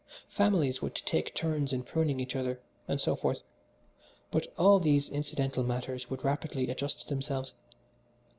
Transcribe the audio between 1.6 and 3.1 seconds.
in pruning each other, and